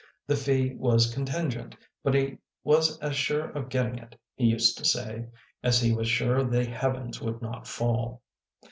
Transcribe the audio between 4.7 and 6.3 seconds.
to say, as he was